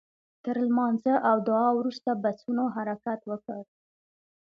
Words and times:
تر 0.43 0.55
لمانځه 0.67 1.15
او 1.29 1.37
دعا 1.47 1.69
وروسته 1.79 2.09
بسونو 2.23 2.63
حرکت 2.75 3.19
وکړ. 3.31 3.61